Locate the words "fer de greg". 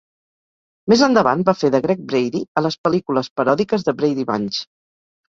1.57-2.01